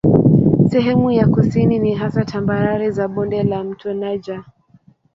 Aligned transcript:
Sehemu 0.69 1.13
za 1.13 1.27
kusini 1.27 1.79
ni 1.79 1.95
hasa 1.95 2.25
tambarare 2.25 2.91
za 2.91 3.07
bonde 3.07 3.43
la 3.43 3.63
mto 3.63 3.93
Niger. 3.93 4.43